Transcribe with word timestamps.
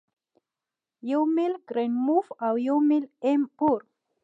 یو 1.11 1.21
میل 1.35 1.53
کرینموف 1.67 2.27
او 2.45 2.53
یو 2.67 2.77
میل 2.87 3.05
ایم 3.25 3.41
پور 3.57 3.79